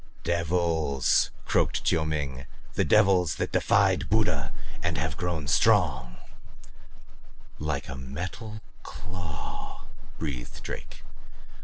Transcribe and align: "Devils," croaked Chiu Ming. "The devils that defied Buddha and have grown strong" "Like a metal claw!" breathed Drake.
"Devils," 0.23 1.29
croaked 1.45 1.83
Chiu 1.83 2.05
Ming. 2.05 2.47
"The 2.73 2.83
devils 2.83 3.35
that 3.35 3.51
defied 3.51 4.09
Buddha 4.09 4.51
and 4.81 4.97
have 4.97 5.15
grown 5.15 5.47
strong" 5.47 6.15
"Like 7.59 7.87
a 7.87 7.93
metal 7.95 8.61
claw!" 8.81 9.85
breathed 10.17 10.63
Drake. 10.63 11.03